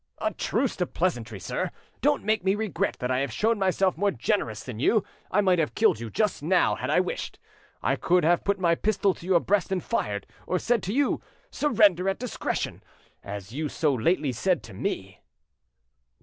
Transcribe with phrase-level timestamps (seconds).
[0.17, 1.69] "A truce to pleasantry, sir;
[2.01, 5.03] don't make me regret that I have shown myself more generous than you.
[5.29, 7.37] I might have killed you just now had I wished.
[7.83, 11.21] I could have put my pistol to your breast and fired, or said to you,
[11.51, 12.81] 'Surrender at discretion!'
[13.23, 15.21] as you so lately said to me."